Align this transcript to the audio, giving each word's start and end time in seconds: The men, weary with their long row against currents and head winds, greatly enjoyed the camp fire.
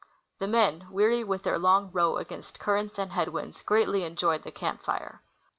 The 0.39 0.47
men, 0.47 0.87
weary 0.89 1.23
with 1.23 1.43
their 1.43 1.59
long 1.59 1.91
row 1.93 2.17
against 2.17 2.57
currents 2.59 2.97
and 2.97 3.11
head 3.11 3.27
winds, 3.27 3.61
greatly 3.61 4.03
enjoyed 4.03 4.41
the 4.41 4.51
camp 4.51 4.81
fire. 4.83 5.21